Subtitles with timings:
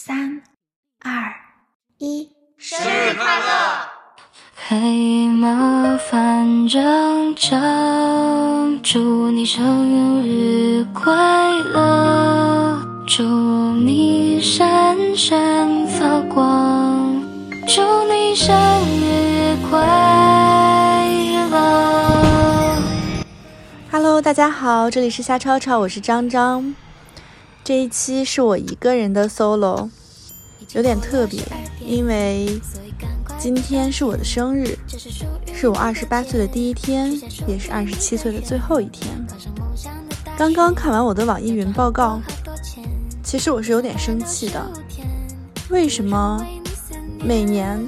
[0.00, 0.40] 三、
[1.02, 1.10] 二、
[1.98, 3.88] 一，生日快乐！
[4.54, 11.12] 嘿，麻烦张张，祝你生日快
[11.74, 17.20] 乐，祝你闪闪发光，
[17.66, 18.54] 祝你生
[19.00, 19.80] 日快
[21.50, 22.80] 乐。
[23.90, 26.72] Hello，大家好，这里是夏超超，我是张张。
[27.68, 29.90] 这一期是我一个人的 solo，
[30.72, 31.38] 有点特别，
[31.84, 32.58] 因为
[33.38, 34.74] 今天是我的生日，
[35.52, 37.12] 是我二十八岁的第一天，
[37.46, 39.06] 也是二十七岁的最后一天。
[40.38, 42.22] 刚刚看完我的网易云报告，
[43.22, 44.66] 其实我是有点生气的。
[45.68, 46.42] 为什么
[47.22, 47.78] 每年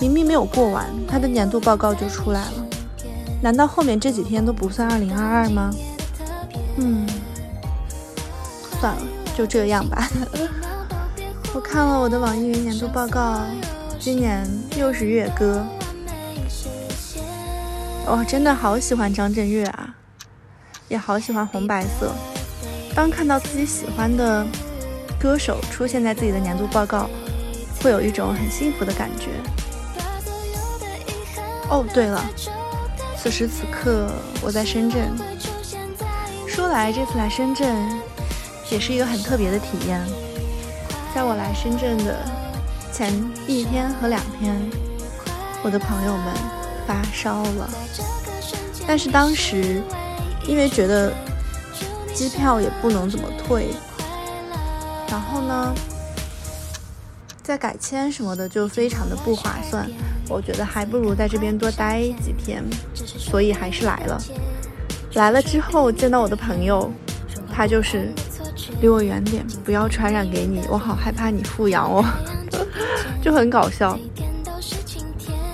[0.00, 2.66] 明明没有过完，他的年度报告就出来了？
[3.40, 5.72] 难道后面这几天都不算二零二二吗？
[6.78, 7.06] 嗯，
[8.80, 9.02] 算了。
[9.38, 10.08] 就这样吧。
[11.54, 13.38] 我看了我的网易云年度报告，
[13.96, 14.44] 今年
[14.76, 15.64] 又是月歌。
[18.04, 19.94] 我真的好喜欢张震岳啊，
[20.88, 22.12] 也好喜欢红白色。
[22.96, 24.44] 当看到自己喜欢的
[25.20, 27.08] 歌手出现在自己的年度报告，
[27.80, 29.28] 会有一种很幸福的感觉。
[31.70, 32.24] 哦，对了，
[33.16, 34.10] 此时此刻
[34.42, 35.16] 我在深圳。
[36.44, 37.97] 说来这次来深圳。
[38.70, 40.00] 也是一个很特别的体验。
[41.14, 42.16] 在我来深圳的
[42.92, 43.12] 前
[43.46, 44.54] 一天和两天，
[45.62, 46.34] 我的朋友们
[46.86, 47.68] 发烧了。
[48.86, 49.82] 但是当时
[50.46, 51.12] 因为觉得
[52.14, 53.68] 机票也不能怎么退，
[55.10, 55.74] 然后呢，
[57.42, 59.88] 再改签什么的就非常的不划算。
[60.28, 62.62] 我觉得还不如在这边多待几天，
[62.94, 64.22] 所以还是来了。
[65.14, 66.92] 来了之后见到我的朋友，
[67.50, 68.12] 他就是。
[68.80, 72.04] 离我远点，不要传染给你，我好害怕你富阳哦，
[73.20, 73.98] 就很搞笑。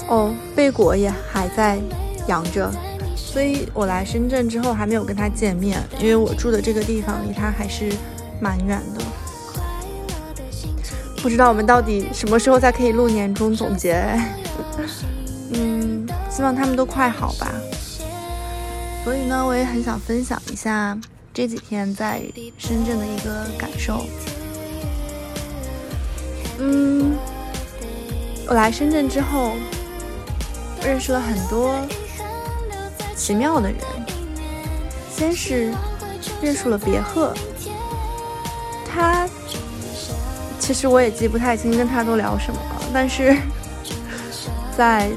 [0.08, 1.78] 哦，贝果也还在
[2.28, 2.70] 养着，
[3.16, 7.90] 所以我来深圳之后还没有跟他见面，因为我住的这个地方离他还是
[8.40, 9.02] 蛮远的。
[11.22, 14.04] 不知道我们到底什么时候才可以录年终总结？
[15.54, 17.50] 嗯，希望他们都快好吧。
[19.02, 20.98] 所以呢，我也很想分享一下。
[21.34, 22.22] 这几天在
[22.56, 24.06] 深圳的一个感受，
[26.60, 27.16] 嗯，
[28.46, 29.54] 我来深圳之后，
[30.84, 31.74] 认识了很多
[33.16, 33.78] 奇妙的人。
[35.10, 35.74] 先是
[36.40, 37.34] 认识了别鹤，
[38.86, 39.28] 他
[40.60, 43.36] 其实我也记不太清跟他都聊什么了，但是
[44.78, 45.10] 在。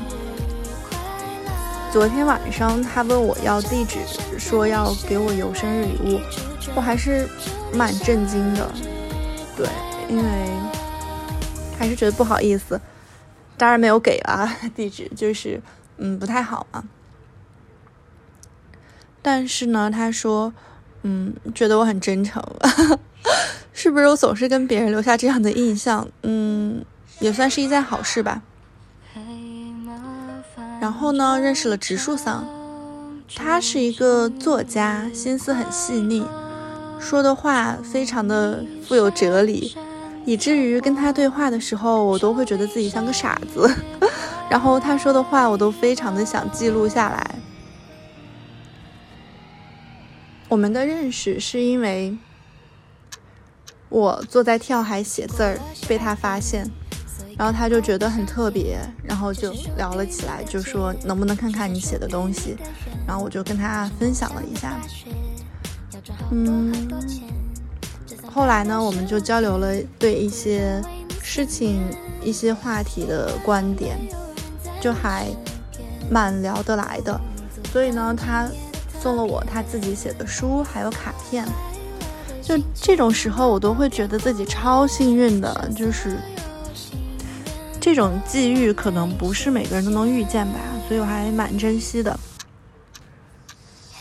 [1.98, 3.98] 昨天晚上他问我要地址，
[4.38, 6.22] 说要给我邮生日礼物，
[6.76, 7.28] 我还是
[7.74, 8.72] 蛮震惊的。
[9.56, 9.68] 对，
[10.08, 10.24] 因为
[11.76, 12.80] 还是觉得不好意思，
[13.58, 15.60] 当然没有给了 地址，就是
[15.98, 16.84] 嗯不太好嘛。
[19.24, 20.54] 但是呢，他说
[21.02, 22.44] 嗯觉得我很真诚，
[23.74, 26.08] 是不是我总是跟别人留下这样的印象？
[26.22, 26.86] 嗯，
[27.22, 28.44] 也算是一件好事吧。
[30.80, 32.48] 然后呢，认识了植树桑，
[33.36, 36.24] 他是一个作家，心思很细腻，
[37.00, 39.76] 说的话非常的富有哲理，
[40.26, 43.74] 以至于跟他对话的时候，我都会觉得自己像个傻子。
[44.50, 47.36] 然后他说的话，我都非常的想记录下来。
[50.48, 52.18] 我们的认识是因为
[53.90, 56.72] 我坐在跳海写字儿，被他发现。
[57.38, 62.58] 然后他就觉得很特别，然后就聊了起来，就说能不能看看你写的东西，
[63.06, 64.80] 然后我就跟他分享了一下。
[66.32, 66.74] 嗯，
[68.26, 70.82] 后来呢，我们就交流了对一些
[71.22, 71.84] 事情、
[72.24, 73.96] 一些话题的观点，
[74.82, 75.28] 就还
[76.10, 77.22] 蛮聊得来的。
[77.72, 78.50] 所以呢，他
[79.00, 81.46] 送了我他自己写的书，还有卡片。
[82.42, 86.18] 就这种时候，我都会觉得自己超幸运的，就是。
[87.88, 92.20] 这种际遇可能不是每个人都能遇见吧，所以我还蛮珍惜的。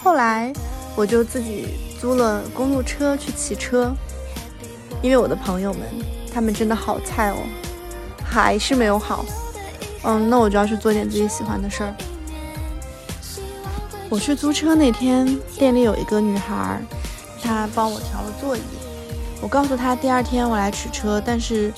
[0.02, 0.52] 后来
[0.96, 1.68] 我就自己
[2.00, 3.94] 租了公路车去骑车，
[5.00, 5.82] 因为我的朋友们
[6.34, 7.36] 他们真的好菜哦，
[8.24, 9.24] 还是没有好。
[10.02, 11.94] 嗯，那我就要去做点自己喜欢的事儿。
[14.08, 16.82] 我去租车那天，店里有一个女孩，
[17.40, 18.60] 她帮我调了座椅。
[19.40, 21.72] 我告诉她第二天我来取车，但是。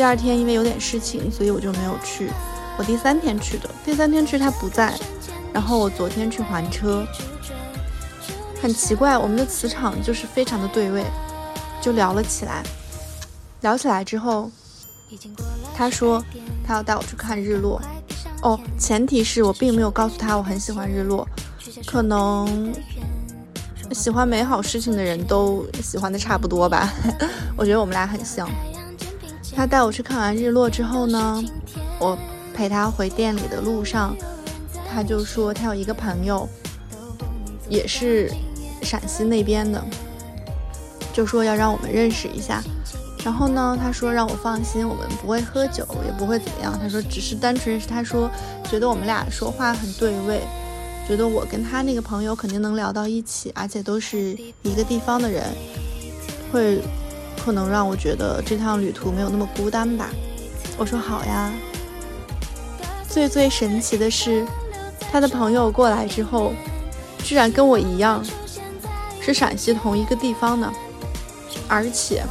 [0.00, 2.30] 第二天因为有点事情，所以我就没有去。
[2.78, 4.98] 我第三天去的，第三天去他不在。
[5.52, 7.06] 然后我昨天去还车，
[8.62, 11.04] 很奇怪，我们的磁场就是非常的对位，
[11.82, 12.62] 就聊了起来。
[13.60, 14.50] 聊起来之后，
[15.74, 16.24] 他说
[16.66, 17.78] 他要带我去看日落。
[18.40, 21.28] 哦，前提是我并没有告诉他我很喜欢日落。
[21.84, 22.72] 可能
[23.92, 26.90] 喜欢美好事情的人都喜欢的差不多吧。
[27.54, 28.48] 我觉得我们俩很像。
[29.54, 31.44] 他带我去看完日落之后呢，
[31.98, 32.16] 我
[32.54, 34.16] 陪他回店里的路上，
[34.88, 36.48] 他就说他有一个朋友，
[37.68, 38.32] 也是
[38.82, 39.84] 陕西那边的，
[41.12, 42.62] 就说要让我们认识一下。
[43.22, 46.78] 然后呢，他说让我放心，我们不会喝酒，也不会怎么样。
[46.80, 48.30] 他说只是单纯是他说
[48.70, 50.40] 觉得我们俩说话很对味，
[51.06, 55.44] 觉得我跟他那个朋友肯定能聊到一起，而且都是一个地方的人，
[56.50, 56.80] 会。
[57.42, 60.10] 可能让我觉得这趟旅途没有那么孤单吧。
[60.76, 61.52] 我说好呀。
[63.08, 64.46] 最最神奇的是，
[65.10, 66.52] 他的朋友过来之后，
[67.24, 68.24] 居然跟我一样，
[69.20, 70.70] 是陕西同一个地方的，
[71.66, 72.22] 而且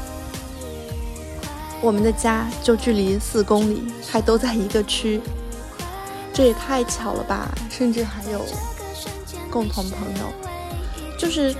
[1.81, 5.19] 我们的家就距离四公里，还都在一个区，
[6.31, 7.49] 这也太巧了吧！
[7.69, 8.45] 甚至还有
[9.51, 10.31] 共同朋友，
[11.17, 11.53] 就是。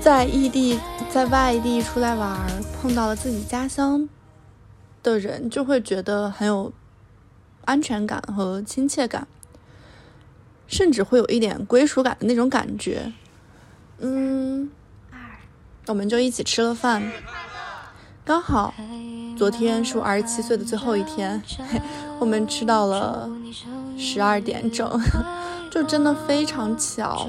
[0.00, 0.78] 在异地，
[1.10, 2.38] 在外地出来玩，
[2.80, 4.08] 碰到了自己家乡
[5.02, 6.72] 的人，就会觉得很有
[7.64, 9.26] 安全感和亲切感，
[10.66, 13.12] 甚至会有一点归属感的那种感觉。
[13.98, 14.70] 嗯，
[15.88, 17.02] 我们就一起吃了饭，
[18.24, 18.72] 刚好
[19.36, 21.42] 昨天是我二十七岁的最后一天，
[22.18, 23.28] 我们吃到了
[23.98, 24.88] 十二点整，
[25.70, 27.28] 就真的非常巧。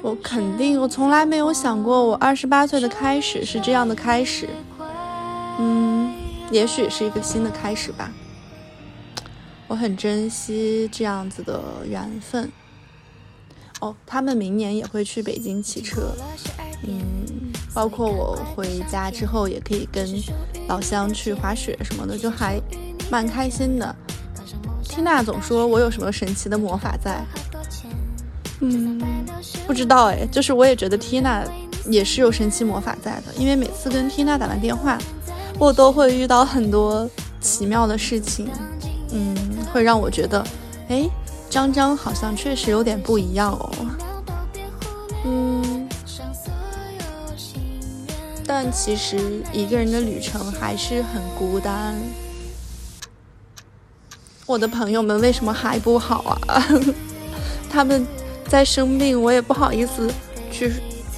[0.00, 4.48] 我肯定，我从来没有想过，我二十八岁的开始是这样的开始。
[5.58, 6.12] 嗯，
[6.50, 8.10] 也许是一个新的开始吧。
[9.66, 12.50] 我很珍惜这样子的缘分。
[13.80, 16.12] 哦，他们明年也会去北京骑车。
[16.86, 20.08] 嗯，包括我回家之后也可以跟
[20.68, 22.60] 老乡去滑雪什么的，就还
[23.10, 23.94] 蛮开心的。
[24.82, 27.22] 缇娜总说我有什么神奇的魔法在。
[28.60, 29.00] 嗯，
[29.66, 31.44] 不知道哎，就是我也觉得 Tina
[31.86, 34.98] 也是有神奇魔法在的，因为每次跟 Tina 打完电话，
[35.58, 37.08] 我都会遇到很多
[37.40, 38.50] 奇妙的事情，
[39.12, 39.36] 嗯，
[39.72, 40.44] 会让我觉得，
[40.88, 41.08] 哎，
[41.48, 43.70] 张张好像确实有点不一样哦，
[45.24, 45.88] 嗯，
[48.44, 51.94] 但其实一个人的旅程还是很孤单。
[54.46, 56.64] 我的朋友们为什么还不好啊？
[57.70, 58.04] 他们。
[58.48, 60.10] 在生病，我也不好意思
[60.50, 60.72] 去，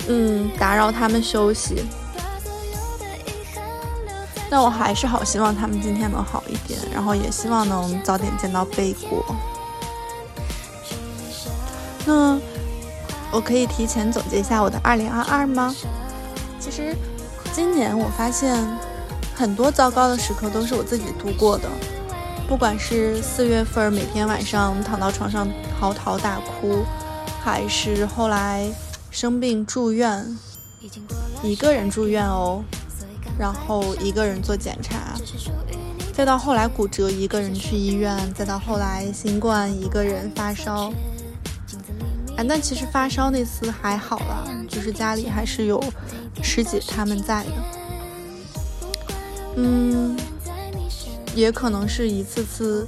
[0.08, 1.84] 嗯，打扰他们休息。
[4.50, 9.24] 但我还是好希望他们今天能好一点，然后也希望能早点见到贝果。
[12.04, 12.36] 那
[13.30, 15.72] 我可以提前总结一下我的二零二二吗？
[16.58, 16.96] 其实
[17.52, 18.56] 今年我发现
[19.36, 21.68] 很多糟糕的时刻都是我自己度过的，
[22.48, 25.48] 不管是四月份每天晚上躺到床上
[25.78, 26.84] 嚎啕大哭。
[27.42, 28.70] 还是后来
[29.10, 30.38] 生病住院，
[31.42, 32.62] 一个人住院哦，
[33.38, 35.16] 然后一个人做检查，
[36.12, 40.92] 再到后来骨折一个人去医院，再到后来新冠一个人发烧。
[42.36, 45.82] 哎，但其实发烧那次还好啦，就是家里还是有
[46.42, 47.50] 师姐他们在的。
[49.56, 50.16] 嗯，
[51.34, 52.86] 也可能是一次次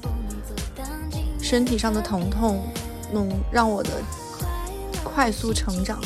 [1.40, 2.62] 身体上的疼痛，
[3.12, 3.90] 能让我的。
[5.14, 5.98] 快速成长，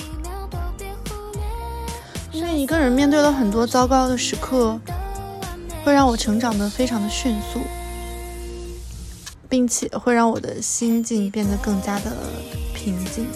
[2.33, 4.81] 因为一个人面对了很多糟糕的时刻，
[5.85, 7.61] 会让我成长的非常的迅速，
[9.49, 12.11] 并且会让我的心境变得更加的
[12.75, 13.27] 平静。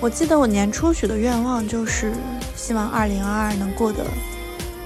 [0.00, 2.12] 我记得我年初许的愿望就是
[2.56, 4.04] 希望二零二二能过得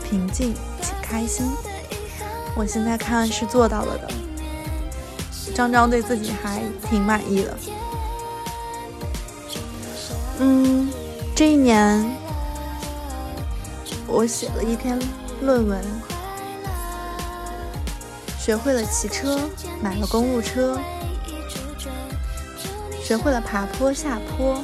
[0.08, 1.46] 平静且开心。
[2.54, 4.08] 我现在看是做到了的，
[5.54, 7.56] 张张对自己还挺满意的。
[10.40, 10.88] 嗯，
[11.34, 12.16] 这一年
[14.06, 14.96] 我写了一篇
[15.40, 15.84] 论文，
[18.38, 19.36] 学会了骑车，
[19.82, 20.78] 买了公路车，
[23.02, 24.62] 学会了爬坡下坡，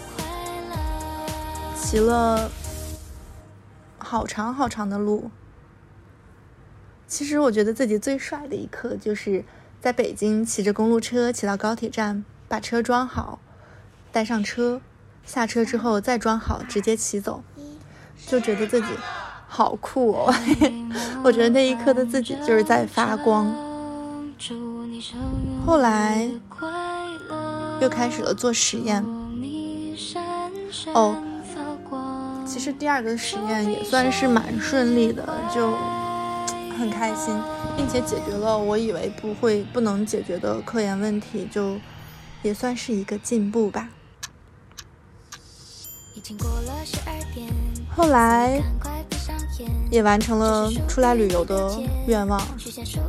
[1.76, 2.48] 骑了
[3.98, 5.28] 好长好长的路。
[7.08, 9.44] 其实我觉得自己最帅的一刻，就是
[9.80, 13.40] 在北京骑着公路车骑到高铁站，把车装好，
[14.12, 14.80] 带上车。
[15.26, 17.42] 下车之后再装好，直接骑走，
[18.26, 18.88] 就觉得自己
[19.48, 20.34] 好酷哦！
[21.24, 23.52] 我觉得那一刻的自己就是在发光。
[25.64, 26.28] 后来
[27.80, 29.04] 又开始了做实验。
[30.92, 31.16] 哦，
[32.46, 35.72] 其实第二个实验也算是蛮顺利的，就
[36.78, 37.34] 很开心，
[37.76, 41.76] 并且解决了我以为不会不能解决的科研问题，就
[42.42, 43.88] 也算是一个进步吧。
[47.94, 48.60] 后来
[49.90, 52.40] 也完成了出来旅游的愿望，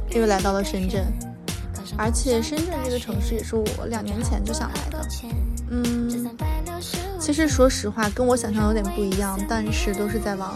[0.09, 1.05] 又来到了深圳，
[1.97, 5.07] 而且深圳这个城市也是我两年前就想来的。
[5.69, 6.29] 嗯，
[7.19, 10.53] 其实说实话，跟我想象有点不一样，但是都是在往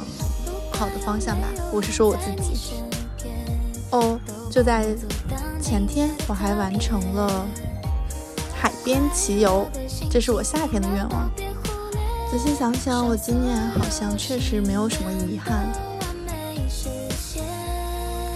[0.71, 1.47] 好的方向吧。
[1.73, 2.75] 我是说我自己。
[3.91, 4.19] 哦，
[4.51, 4.85] 就在
[5.59, 7.45] 前天，我还完成了
[8.53, 9.67] 海边骑游，
[10.11, 11.31] 这是我夏天的愿望。
[12.31, 15.67] 仔细想想，我今年好像确实没有什么遗憾，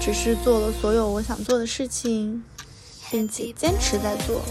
[0.02, 2.44] 只是做了所有我想做的事情，
[3.12, 4.42] 并且坚持在做。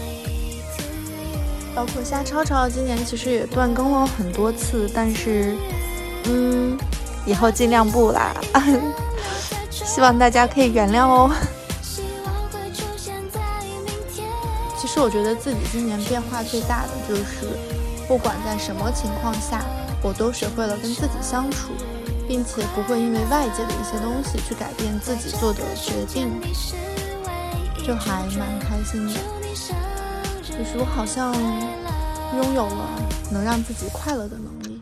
[1.75, 5.57] 包括夏超超，今年其实也断更了很多次，但是，
[6.25, 6.77] 嗯，
[7.25, 8.33] 以后尽量不啦，
[9.69, 11.29] 希望大家可以原谅哦。
[14.77, 17.82] 其实我觉得自己今年变化最大的就是。
[18.07, 19.63] 不管在什么情况下，
[20.01, 21.73] 我都学会了跟自己相处，
[22.27, 26.29] 并且不会因为外界的一些东西去改变自己做的决定，
[27.85, 29.13] 就还蛮开心的。
[30.43, 32.89] 就是我好像拥有了
[33.31, 34.81] 能让自己快乐的能力，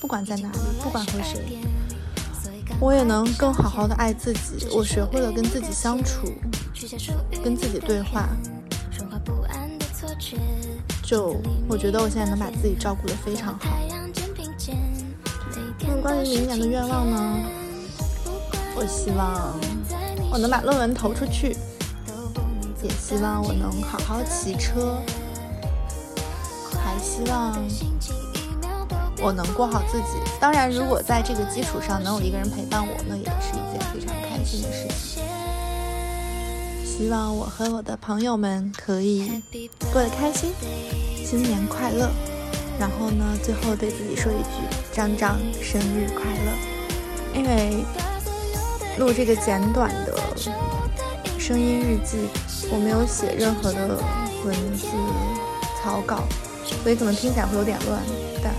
[0.00, 1.58] 不管在哪里，不管和谁，
[2.80, 4.66] 我也能更好好的爱自己。
[4.72, 6.32] 我学会了跟自己相处，
[7.44, 8.28] 跟自己对话。
[11.12, 11.36] 就
[11.68, 13.68] 我觉得我现在能把自己照顾得非常好。
[15.86, 17.36] 那关于明年的愿望呢？
[18.74, 19.60] 我希望
[20.30, 21.54] 我能把论文投出去，
[22.82, 24.96] 也希望我能好好骑车，
[26.82, 27.62] 还希望
[29.20, 30.16] 我能过好自己。
[30.40, 35.22] 当然，如果在这个基础上能有一个人陪伴我，那也是一件非常开心的事情。
[37.02, 39.42] 希望我和我的朋友们可以
[39.92, 40.52] 过得开心，
[41.26, 42.08] 新年快乐。
[42.78, 47.36] 然后呢，最后对自己说一句：张张生日快乐。
[47.36, 47.84] 因为
[49.00, 50.16] 录这个简短的
[51.40, 52.18] 声音日记，
[52.70, 53.98] 我没有写任何的
[54.44, 54.86] 文字
[55.82, 56.22] 草稿，
[56.84, 58.00] 所以可能听起来会有点乱，
[58.44, 58.54] 但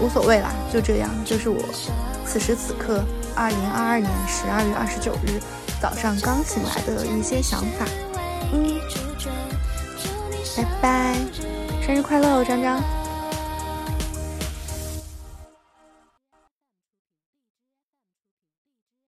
[0.00, 1.58] 无所谓啦，就这样，就是我
[2.24, 3.02] 此时此刻，
[3.34, 5.40] 二零二二年十二月二十九日。
[5.80, 7.84] 早上刚醒来的一些想法，
[8.52, 8.80] 嗯，
[10.56, 11.16] 拜拜，
[11.84, 12.80] 生日快乐哦，张张。